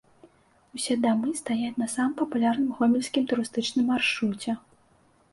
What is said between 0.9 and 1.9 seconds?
дамы стаяць на